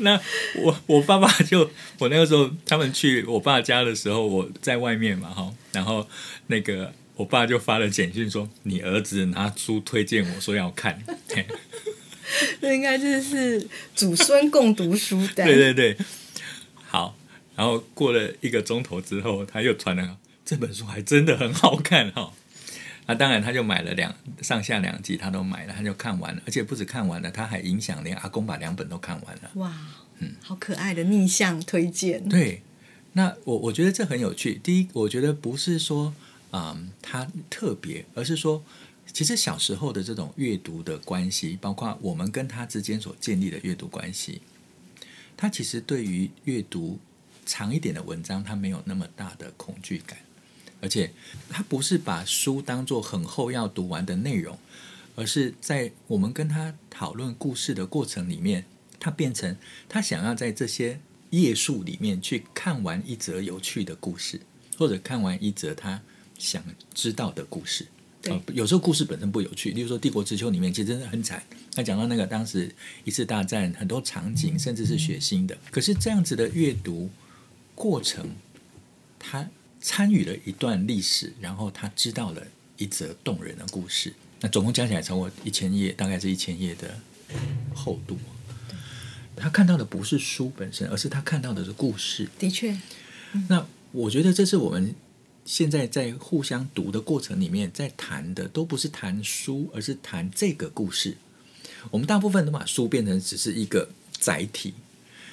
[0.00, 0.18] 那
[0.56, 6.08] 我我爸爸就我那个时候他们去我爸家的时候，我在外面嘛哈，然后
[6.46, 10.98] 那个我爸就发了简讯说：“你儿子拿书推荐我说要看。”
[11.28, 11.44] 这
[12.72, 15.44] 应该就是祖孙共读书的。
[15.44, 15.98] 对对对，
[16.86, 17.14] 好。
[17.54, 20.16] 然后过了一个钟头之后，他又传了。
[20.46, 22.32] 这本书还真的很好看哈、哦，
[23.10, 29.50] 那当然他就买了两上下两集，他都买了，他就看完了，而且不止看完了，他还影响连阿公把两本都看完了。
[29.54, 29.74] 哇，
[30.20, 32.28] 嗯，好可爱的逆向推荐。
[32.28, 32.62] 对，
[33.14, 34.60] 那我我觉得这很有趣。
[34.62, 36.14] 第一，我觉得不是说
[36.52, 38.62] 啊、嗯、他特别，而是说
[39.12, 44.40] 其实小时候的这种阅读的关系，包括我们跟他之间所建立的阅读关系，
[45.36, 47.00] 他其实对于阅读
[47.44, 50.16] 长一点的文章，他没有那么大的恐惧感。
[50.80, 51.12] 而且
[51.48, 54.58] 他不是把书当做很厚要读完的内容，
[55.14, 58.64] 而是在我们跟他讨论故事的过程里面，
[58.98, 59.56] 他变成
[59.88, 64.40] 他想要在这些页数里面去看完一则有趣的故事，
[64.78, 66.00] 或者看完一则他
[66.38, 66.64] 想
[66.94, 67.86] 知道的故事。
[68.22, 71.42] 对，呃，有时候故事本身不有趣，例如说《帝国之秋》里面其实真的很惨，
[71.74, 75.56] 他讲到那个当时一次大战很多场景，甚至是血腥的。
[75.70, 77.10] 可是这样子的阅读
[77.74, 78.30] 过程，
[79.18, 79.48] 他。
[79.80, 82.42] 参与了一段历史，然后他知道了
[82.76, 84.12] 一则动人的故事。
[84.40, 86.98] 那总共加起来超过一千页，大概是一千页的
[87.74, 88.18] 厚度。
[89.36, 92.28] 他看到的不是书本身，而是他看到的是故事。
[92.38, 92.72] 的确，
[93.32, 94.94] 嗯、那我觉得这是我们
[95.44, 101.16] 现在在互相读的过程里面，在谈的都不是谈书，而是谈这个故事。
[101.90, 104.74] 我们大部分都把书变成只是一个载体。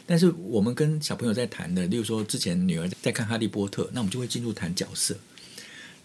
[0.07, 5.17] 但是我们跟小朋友在谈的，例如说之前女儿在看《哈利波特》，那我们就会进入谈角色。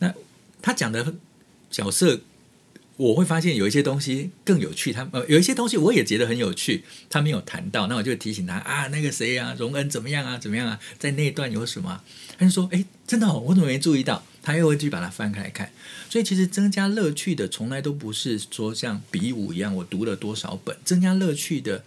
[0.00, 0.12] 那
[0.60, 1.14] 他讲的
[1.70, 2.20] 角色，
[2.96, 12.02] 我会发现有一些东西更有趣，他呃有一些东西我也觉得很有趣，他没有谈到，那我就提醒他啊，那个谁啊，荣恩怎么样啊，怎么样啊，在那一段有什么？
[12.36, 14.24] 他就说，哎，真的哦，我怎么没注意到？
[14.42, 15.70] 他又会去把它翻开来看。
[16.10, 21.84] 所以其实增加乐趣的，从来都不是说像比武一样，我读了多少本，增加乐趣的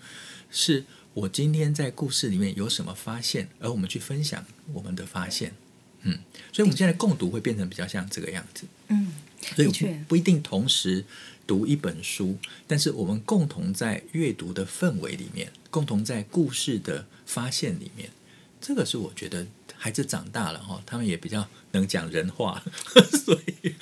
[0.49, 0.85] 是。
[1.15, 5.53] 我今天在故事里面有什么发现，而我们去分享我们的发现，
[6.01, 6.19] 嗯，
[6.51, 9.13] 所以我们现在共读会变成比较像这个样子，嗯，
[9.55, 11.05] 所以不，不一定同时
[11.47, 18.09] 读一本书，但是我们共同在阅读的氛围里面，共同在故事的发现里面，
[18.59, 22.61] 这个是我觉得孩子长大了哈，他们也比较能讲人话，
[23.23, 23.75] 所以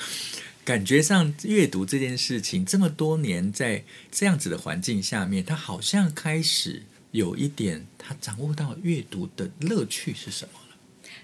[0.64, 6.84] 感觉上阅读这件事情这么多年在这样子的环境下面，他好像开始。
[7.14, 10.76] 有一点，他掌握到阅读的乐趣是什么了？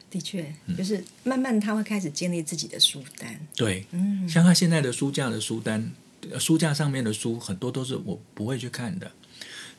[0.08, 3.40] 的确，就是慢慢他会开始建立自己的书单。
[3.56, 5.92] 对，嗯，像他现在的书架的书单，
[6.40, 9.12] 书架上面的书很多都是我不会去看的。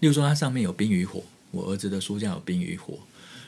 [0.00, 1.20] 例如说，它上面有《冰与火》，
[1.52, 2.94] 我儿子的书架有《冰与火》，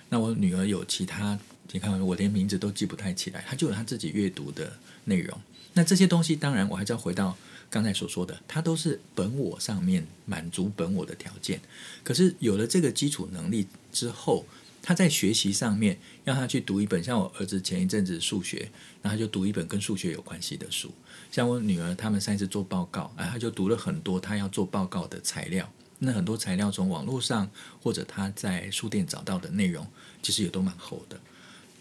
[0.08, 1.36] 那我女儿有其他，
[1.72, 4.72] 你看我连名字都记不太起来，他就有他自己阅读的
[5.06, 5.36] 内容。
[5.72, 7.36] 那这些东西，当然我还是要回到。
[7.72, 11.58] 刚才所说的，它都是本我上面满足本我的条件。
[12.04, 14.44] 可是有了这个基础能力之后，
[14.82, 18.68] 他在学习上面，让他去读一本，像我儿子前一阵子数学，
[19.00, 20.92] 然后他就读一本跟数学有关系的书。
[21.30, 25.72] 像我女儿他们上次做报告，哎，他就读了很多他要做报告的材料。
[26.00, 27.48] 那很多材料从网络上
[27.80, 29.86] 或者他在书店找到的内容，
[30.20, 31.18] 其实也都蛮厚的。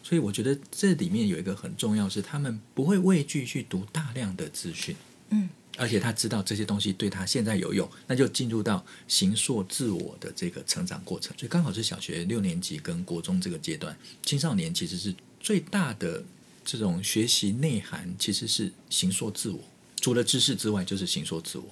[0.04, 4.96] 所以我觉得这里面有一个很重要是，他们不会畏惧去读大量的资讯。
[5.32, 5.50] 嗯。
[5.78, 11.36] 而且他知道这些东西对他现在有用，那就进入到形塑自我的这个成长过程。
[11.38, 16.24] 所以刚好是小学六年级跟国中这个阶段，青少年其实是最大的
[16.66, 19.60] 这种学习内涵，其实是形塑自我。
[20.02, 21.66] 除了知识之外，就是形塑自我。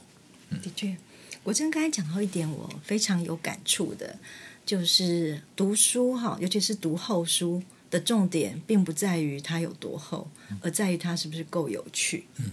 [0.50, 0.96] 嗯，的确，
[1.44, 4.18] 国珍刚才讲到一点，我非常有感触的，
[4.66, 10.32] 就是读书哈，尤其是读厚书的重点，并不在于它有多厚，
[10.62, 12.26] 而在于它是不是够有趣。
[12.38, 12.46] 嗯。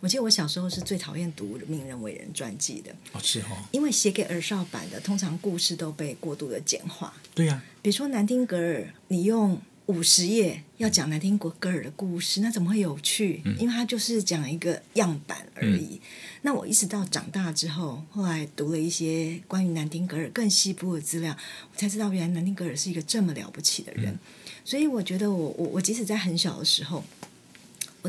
[0.00, 7.12] 我记得我小时候是最讨厌读名人伟人传记的，哦是哦，因为写给儿少版的，通常故事都被过度的简化。
[7.34, 13.42] 对呀、啊，比如说南丁格尔，你用五十页要讲南丁格尔的故事，那怎么会有趣？
[13.44, 15.94] 嗯、因为他就是讲一个样板而已。
[15.94, 16.00] 嗯、
[16.42, 21.36] 那我一直到长大之后，后来读了一些关于南丁格尔更细部的资料，
[21.72, 24.12] 我才知道原来南丁格尔是一个这么了不起的人。
[24.12, 24.18] 嗯、
[24.64, 27.02] 所以我觉得我我我即使在很小的时候。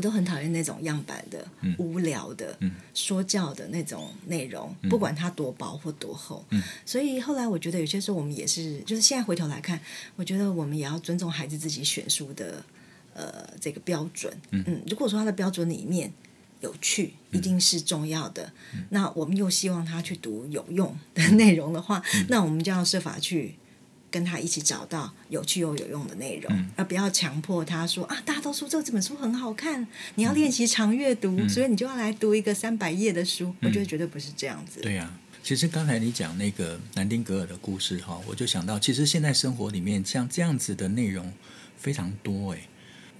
[0.00, 6.42] 我都很讨厌那种样板的、嗯、无聊的、嗯、说教的那种内容，嗯、不管它多薄或多厚。
[6.48, 9.78] 嗯、所以后来我觉得有些时候我们也是，就是现在回头来看，
[10.16, 12.64] 我觉得我们也要尊重孩子自己选书的
[13.12, 14.34] 呃这个标准。
[14.52, 16.10] 嗯，嗯，如果说他的标准里面
[16.60, 23.56] 有趣一定是重要的，嗯、那我们又希望他去读有用的内容的话，嗯、那我们就要设法去。
[24.10, 33.54] 跟他一起找到有趣又有用的内容，嗯、而不要强迫他说啊，大家都说这这本书很好看，你要练习长阅读，嗯、所以你就要来读一个三百页的书。
[33.60, 34.80] 嗯、我觉得绝对不是这样子。
[34.80, 41.32] 对呀、啊，其实刚才你讲那个南丁格尔的故事哈，我就想到，其实现在生活里面像这样子的内容
[41.76, 42.62] 非常多诶。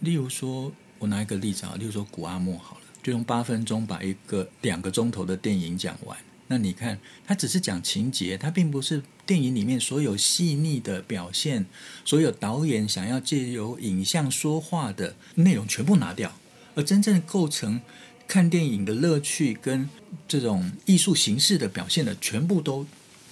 [0.01, 6.17] 例如说，我拿一个例子啊，例如说古阿莫好了，就用八分钟把一个两个钟头的电影讲完。
[6.49, 11.65] 那你看，他只是讲情节，他并不是电影里面所有细腻的表现，
[12.05, 16.35] 所有导演想要借由影像说话的内容全部拿掉，
[16.75, 17.81] 而真正构成
[18.27, 19.89] 看电影的乐趣跟
[20.27, 22.85] 这种艺术形式的表现的，全部都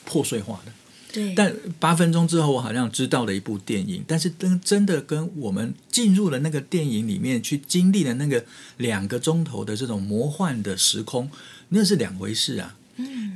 [0.05, 0.73] 破碎化的。
[1.13, 1.35] 对。
[1.35, 8.45] 但八分钟之后，我好像知道了一部电影，但是真真的跟我们进入了那个电影里面去经历了那个
[8.77, 11.29] 两个钟头的这种魔幻的时空，
[11.71, 12.77] 那是两回事啊。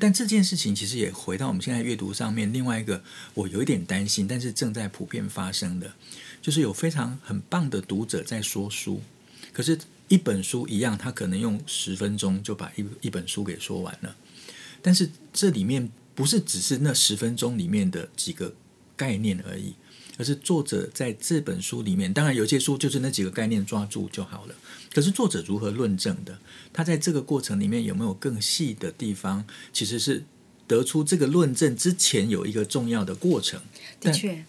[0.00, 3.02] 但这件事情其实也回到我们现在阅读上面，另外一个
[3.34, 5.94] 我有一点担心，但是正在普遍发生的，
[6.40, 9.00] 就是有非常很棒的读者在说书，
[9.52, 14.16] 可是，一本书一样，他可能用十分钟就把一一本书给说完了，
[14.82, 18.54] 但是这里面不是只是那十分钟里面的几个
[18.96, 19.74] 概念而已。
[20.22, 24.54] 可是作者在这本书里面，当然有些书就是那几个概念抓住就好了。
[24.94, 26.38] 可是作者如何论证的？
[26.72, 29.44] 他在这个过程里面有没有更细的地方？
[29.72, 30.22] 其实是
[30.68, 33.60] 得出这个论证之前有一个重要的过程。
[34.00, 34.44] 的确，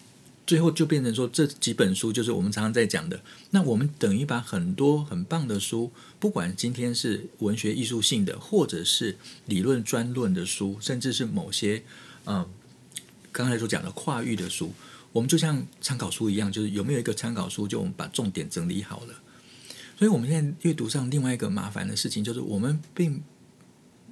[0.46, 3.20] 最后就变成说这几本书就是我们常常在讲的。
[3.50, 11.82] 那我们等于把很多很棒的书，不管今天是文学艺术性的，或者是理论专论的书，甚至是某些
[12.26, 12.48] 嗯
[13.32, 14.72] 刚才所讲的跨域的书。
[15.14, 19.14] 我们就像参考书一样，就是有没有一个参考书，就我们把重点整理好了。
[19.96, 23.22] 所以，我们现在阅读上另外一个麻烦的事情，就是我们并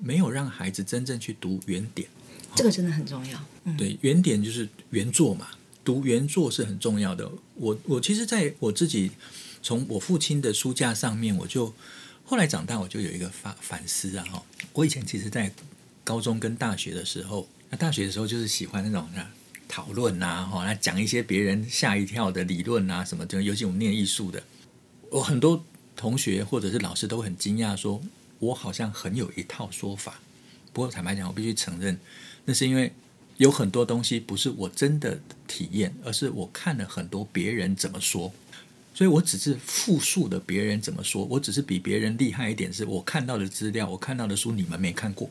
[0.00, 2.08] 没有让孩子真正去读原点。
[2.54, 3.44] 这个真的很重要。
[3.64, 5.48] 嗯、对，原点就是原作嘛，
[5.84, 7.28] 读原作是很重要的。
[7.56, 9.10] 我我其实在我自己
[9.60, 11.74] 从我父亲的书架上面，我就
[12.24, 14.24] 后来长大，我就有一个反反思啊。
[14.30, 14.40] 哈，
[14.72, 15.52] 我以前其实，在
[16.04, 19.08] 高中跟大学的时候，那大学的时候就是喜欢那种
[19.72, 23.42] 讨论呐，哈，来讲一些别人吓一跳的理论啊，什么的。
[23.42, 24.42] 尤其我们念艺术的，
[25.08, 25.64] 我很多
[25.96, 28.02] 同学或者是老师都很惊讶，说
[28.38, 30.20] 我好像很有一套说法。
[30.74, 31.98] 不过坦白讲，我必须承认，
[32.44, 32.92] 那是因为
[33.38, 38.30] 有很多东西不是我真的体验，而是我看了很多别人怎么说，
[38.92, 45.30] 所以我只是复述的别人怎么说，我只是比别人厉害一点，是我看到的资料，我看到的书你们没看过。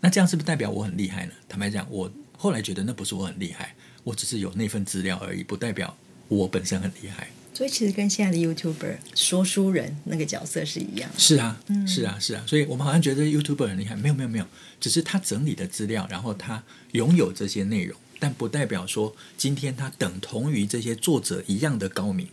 [0.00, 1.32] 那这样是不是代表我很厉害呢？
[1.48, 2.10] 坦白讲，我。
[2.36, 5.96] 后来觉得那不是我很厉害，我只是有那份资料而已，不代表
[6.28, 7.28] 我本身很厉害。
[7.54, 11.10] 所以其实跟现在的 YouTuber 说书人那个角色是一样。
[11.16, 12.44] 是啊，是啊，是啊。
[12.46, 14.46] 所以我们好像觉得 YouTuber 很厉害，没有，没有，没有，
[14.78, 22.28] 只是他整理的资料，然后他拥有这些内容，但不代表说今天他等同于这些作者一样的高明。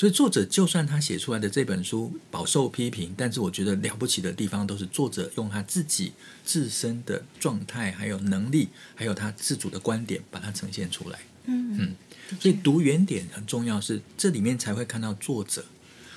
[0.00, 11.18] 所以作者就算他写出来的这本书饱受批评，但是我觉得了不起的地方都是作者用他自己自身的状态、还有能力、还有他自主的观点，把它呈现出来。
[11.44, 11.94] 嗯嗯，
[12.40, 15.66] 所以读原点很重要，是这里面才会看到作者，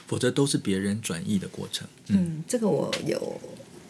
[0.08, 1.86] 否则都是别人转译的过程。
[2.08, 3.41] 嗯，嗯，这个我有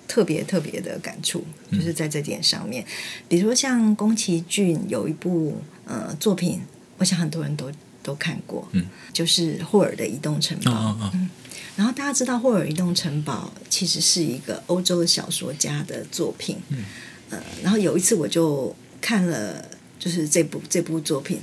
[0.08, 2.88] 特别特别的感触，就是在这点上面，嗯、
[3.30, 6.62] 比如说像宫崎骏有一部呃作品，
[6.98, 7.72] 我想很多人都。
[8.04, 11.30] 都看过，嗯，就是霍尔的移动城堡，哦哦、嗯，
[11.76, 16.84] 然后大家知道霍尔移动城堡其实是一个欧洲的小说家的作品，嗯，
[17.32, 19.66] 呃，然后有一次我就看了，
[19.98, 21.40] 就是这部这部作品。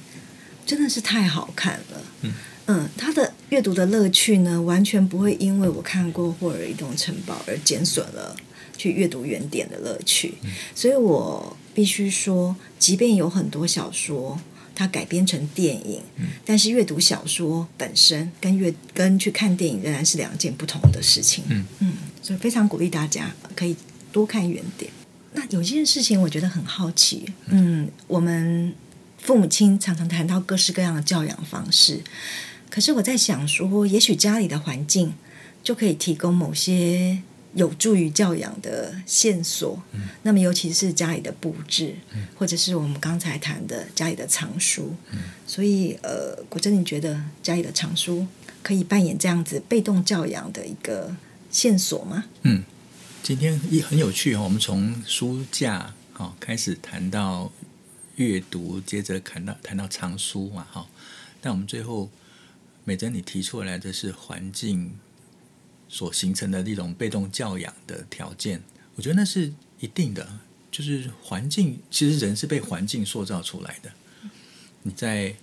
[0.67, 2.33] 真的是太好看了，嗯。
[2.67, 8.37] 嗯，他的阅读的乐趣呢，完全不会因为我看过霍尔移动城堡而减损了
[8.77, 14.39] 去阅读原点的乐趣，嗯、所以我必须说，即便有很多小说。
[14.81, 16.01] 它改编成电影，
[16.43, 21.45] 但是阅读小说本身跟阅跟去看电影仍然是两件不同的事情。
[21.51, 23.77] 嗯嗯，所以非常鼓励大家可以
[24.11, 24.91] 多看原点。
[25.35, 28.73] 那有件事情我觉得很好奇，嗯，我们
[29.19, 32.01] 父母亲常常谈到各式各样的教养方式，
[32.71, 35.13] 可是我在想说，也许家里的环境
[35.63, 37.21] 就可以提供某些。
[37.55, 48.27] 有助于教养的线索，嗯、那么尤其是家里的布置，嗯、或者是我们刚才谈的家里的藏书，嗯、所以呃，果真，你觉得家里的藏书
[48.63, 51.17] 可以扮演这样子被动教养的一个
[51.51, 52.25] 线索吗？
[52.43, 52.63] 嗯，
[53.23, 54.43] 今天也很有趣哦。
[54.45, 57.51] 我们从书架哈开始谈到
[58.15, 60.87] 阅读，接着谈到谈到藏书嘛哈。
[61.41, 62.09] 但我们最后
[62.85, 64.93] 美珍你提出来的是环境
[65.91, 68.63] 所形成的一种被动教养的条件，
[68.95, 70.39] 我觉得那是一定的。
[70.73, 73.91] 就是环境，其实人是被环境塑造出来的。
[74.85, 75.35] 你在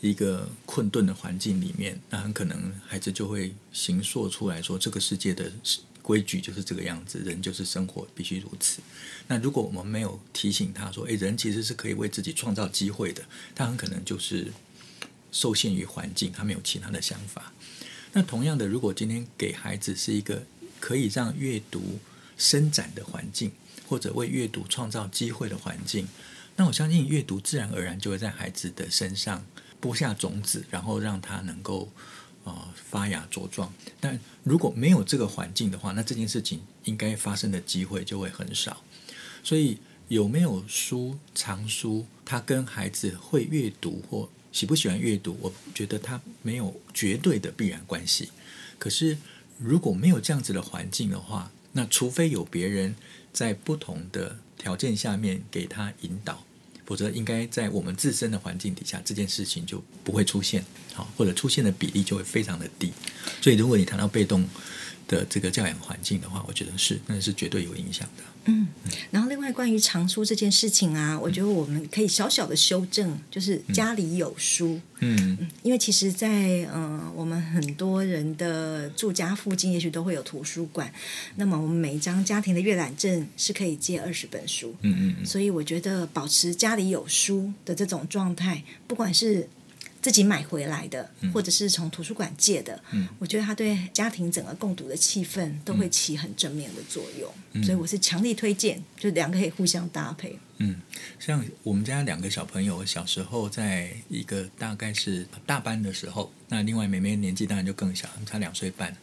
[0.00, 5.50] 一个困顿的环境里面，那很可能孩子就会形塑出来说，这个世界的
[6.02, 8.82] 规矩就是这个样子，人就是生活必须如此。
[9.28, 13.22] 那如果我们没有提醒他说，诶，人其实是可以为自己创造机会的，
[13.54, 14.52] 他很可能就是
[15.30, 17.53] 受限于环境，他没有其他的想法。
[18.16, 20.44] 那同样的，如果今天给孩子是一个
[20.78, 21.98] 可以让阅读
[22.36, 23.50] 伸展的环境，
[23.88, 26.06] 或者为阅读创造机会的环境，
[26.54, 29.44] 那我相信阅读自然而然就会在孩子的身上
[29.80, 31.90] 播下种子，然后让他能够
[32.44, 33.72] 呃发芽茁壮。
[33.98, 38.82] 但如果没有这个环境的话，那这件事情应该发生的机会就会很少。
[39.42, 48.30] 所以有没有书藏书，他跟孩子会阅读或喜不喜欢阅读，我觉得他没有绝对的必然关系。
[48.78, 49.18] 可是
[49.58, 52.94] 如果没有这样子的环境的话，那除非有别人。
[53.34, 56.44] 在不同的条件下面给他引导，
[56.86, 62.92] 否则应该在我们自身的环境底下，这件事情就不会出现，好，或者出现的比例就会非常的低。
[63.42, 64.48] 所以，如果你谈到被动
[65.08, 68.22] 的这个教养环境的话，我觉得是，那是绝对有影响的。
[68.44, 68.68] 嗯，
[69.10, 74.80] 然后外关于藏书这件事情啊，我觉得我们可以小小的修正，就是家里有书。
[75.00, 80.90] 嗯，嗯，因为其实在，在呃我们很多人的住家附近，也许都会有图书馆。
[81.36, 84.74] 那么我们每一张家庭的阅览证是可以借二十本书。
[84.80, 85.26] 嗯嗯嗯。
[85.26, 89.48] 所以我觉得保持家里有书的这种状态，不管是。
[90.04, 100.38] 自己买回来的，或者是从图书馆借的，嗯，我觉得它对家庭整个共读的气氛都会起很正面的作用，嗯，所以我是强力推荐，就两个可以互相搭配。
[100.58, 100.78] 嗯，
[101.18, 108.94] 像我们家两个小朋友小时候，在一个大概是大班的时候，那另外妹妹年纪当然就更小，她两岁半。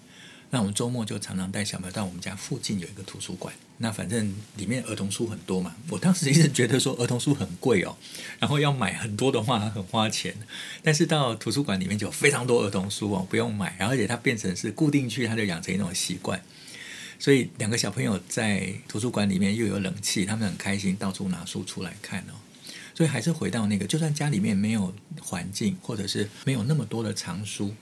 [0.53, 3.53] 那我们周末就常常带小朋友到我们家附近有一个图书馆。
[3.77, 5.75] 那反正里面儿童书很多嘛。
[5.89, 7.95] 我当时一直觉得说儿童书很贵哦，
[8.37, 10.35] 然后要买很多的话很花钱。
[10.83, 16.39] 但是到图书馆里面就有非常多儿童书哦，不用买，而且它变成是固定去，他就养成一种习惯。
[17.17, 22.33] 所以两个小朋友在图书馆里面又有冷气，他们很开心，到处拿书出来看哦。
[22.93, 27.73] 所以还是回到那个，就算家里面没有环境，或者是没有那么多的藏书。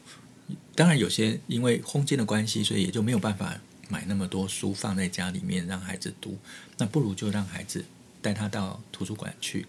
[0.80, 3.60] 当然，有些因为空间的关系，所以也就没有办法
[3.90, 6.40] 买那么多书放在家里面让孩子读。
[6.78, 7.84] 那不如就让孩子
[8.22, 9.66] 带他到图书馆去。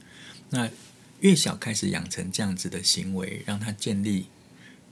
[0.50, 0.70] 那
[1.18, 4.26] 越小开始养成这样子的行为，让他建立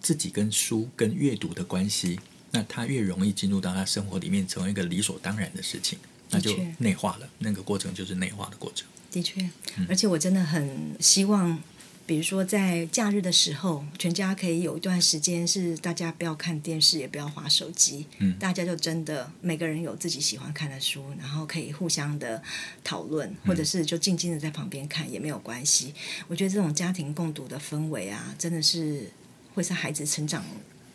[0.00, 2.18] 自己跟书、跟阅读的关系，
[2.50, 6.00] 那他越容易进入到他生活里面，成为一个理所当然的事情，
[6.30, 7.30] 那就内化了。
[7.38, 8.88] 那个过程就是内化的过程。
[9.12, 9.48] 的确，
[9.88, 11.62] 而且我真的很希望。
[12.08, 22.42] 比如说，在假日的时候，全家可以有一段时间是大家不要看电视，也不要划手机，嗯，大家就真的每个人有自己喜欢看的书，然后可以互相的
[22.82, 25.92] 讨论，或者是就静静的在旁边看也没有关系。
[26.28, 29.10] 我觉得这种家庭共读的氛围啊，真的是
[29.52, 30.42] 会是孩子成长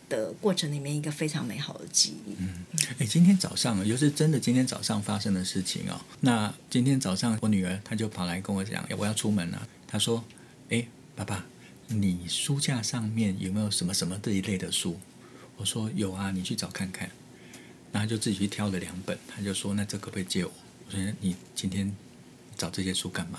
[0.08, 2.34] 的过程里面一个非常美好的记忆。
[2.40, 2.66] 嗯，
[2.98, 6.00] 哎，今天早上又是真的，今天早上发生的事情哦。
[6.22, 9.68] 那今天早上我女儿她就跑来跟我讲，我要出门了。
[9.86, 10.24] 她说，
[10.70, 10.84] 哎。
[11.16, 11.46] 爸爸，
[11.86, 14.98] 你书架上面有没有什么什么这一类的书？
[15.56, 17.10] 我说有啊，你去找看看。
[17.92, 20.50] 然后就自己去挑了两本，他就说：“那这可不可以借我？”
[20.86, 21.94] 我说：“你今天
[22.56, 23.38] 找这些书干嘛？”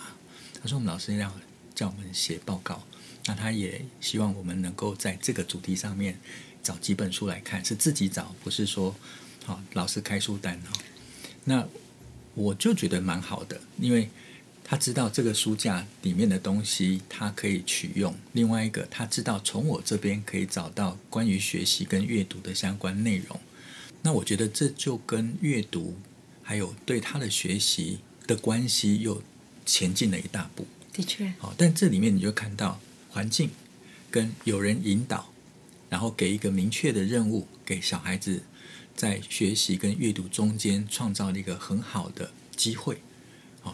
[0.61, 1.29] 他说：“我们老师要
[1.75, 2.81] 叫我们写报告，
[3.25, 6.17] 那他也希望我们能够在这个主题上面
[6.63, 8.95] 找几本书来看，是自己找，不是说
[9.43, 10.71] 好老师开书单哈。”
[11.43, 11.67] 那
[12.35, 14.09] 我就觉得蛮好的，因为。
[14.67, 18.15] 他知道这个书架里面的东西，他可以取用。
[18.33, 23.39] 另外一个，他知道从我这边可以找到关于学习跟阅读的相关内容。
[24.01, 25.95] 那我觉得这就跟阅读
[26.41, 29.21] 还有对他的学习的关系又
[29.67, 30.65] 前进了一大步。
[30.91, 32.79] 的确，好，但这里面你就看到
[33.11, 33.51] 环境
[34.09, 35.31] 跟有人引导，
[35.89, 38.41] 然后给一个明确的任务，给小孩子
[38.95, 42.97] 在学习跟阅读中间创造了一个很好的机会。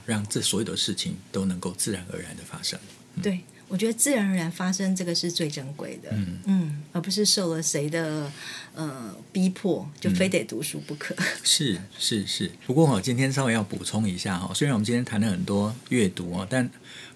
[0.05, 2.79] 让这所有的事情都能够自然而然的发生。
[3.21, 6.09] 对，我觉得自然而然发生这个是最珍贵的。
[6.13, 8.31] 嗯嗯，而不是受了谁的
[8.73, 11.15] 呃逼迫，就非得读书不可。
[11.43, 16.69] 是是是，不过我今天稍微要补充一下哈，虽然我们今天谈了很多阅读哦，但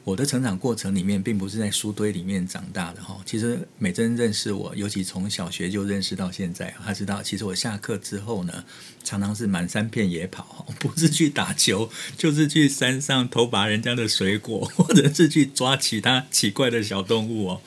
[0.05, 3.19] 我的成长过程里面，并不是在书堆里面长大的哈。
[3.25, 8.63] 其实美珍认识我，尤其从小学就认识到现在，她知道，其实我下课之后呢，
[9.03, 17.61] 常常是满山遍野跑，不是去打球，就是去山上偷拔人家的水果，或者是去抓其他奇怪的小动物哦。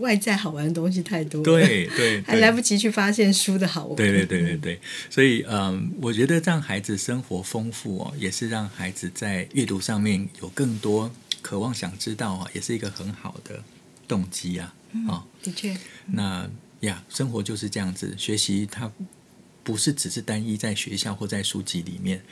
[0.00, 3.96] 外在好玩的东西太多了，对对，对， 还来不及去发现书的好玩。
[3.96, 4.80] 对对对对对，
[5.10, 11.10] 所以嗯，我觉得让孩子生活丰富哦，也是让孩子在阅读上面有更多。
[11.42, 13.62] 渴望想知道啊，也是一个很好的
[14.06, 14.74] 动机啊！
[15.08, 15.76] 啊、嗯，的确，
[16.06, 18.90] 那呀，生活就是这样子，学习它
[19.62, 22.24] 不是只是单一在学校或在书籍里面，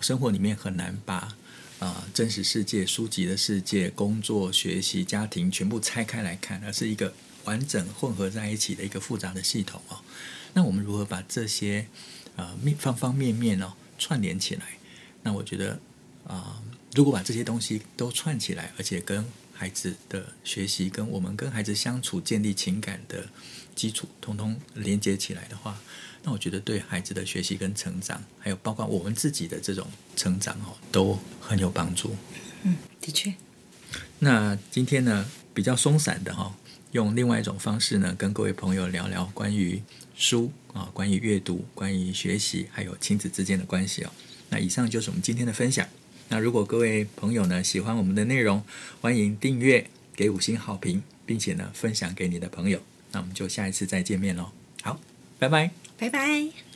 [0.00, 1.34] 生活里面很难把啊、
[1.78, 10.02] 呃、真实世界、书籍的世界、工作、学习、家庭全部拆开来看，而是一个完整混合在一起的一个复杂的系统啊。
[10.54, 11.86] 那我们如何把这些
[12.36, 14.62] 啊面、呃、方方面面哦串联起来？
[15.22, 15.80] 那我觉得
[16.26, 16.60] 啊。
[16.60, 16.62] 呃
[16.94, 23.28] 如果把这些东西都串起来，而且跟孩子的学习、跟我们跟孩子相处、建立情感的
[23.74, 25.80] 基础，通通连接起来的话，
[26.22, 29.86] 那我觉得对孩子的学习跟成长，还有包括我们自己的这种
[30.16, 32.14] 成长哦，都很有帮助。
[32.64, 33.32] 嗯，的确。
[34.18, 36.54] 那今天呢，比较松散的哈，
[36.90, 39.82] 用另外一种方式呢，跟各位朋友聊聊关于
[40.14, 44.12] 书啊，关于阅读、关于学习，还有亲子之间的关系哦。
[44.50, 45.88] 那以上就是我们今天的分享。
[46.28, 48.62] 那如果各位朋友呢，喜欢我们的内容，
[49.00, 52.80] 欢迎订阅、给五星好评，并且呢分享给你的朋友。
[53.12, 54.50] 那我们就下一次再见面喽。
[54.82, 54.98] 好，
[55.38, 56.71] 拜拜，拜拜。